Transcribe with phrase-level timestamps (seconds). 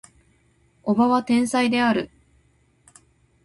[0.81, 2.09] 叔母は天才である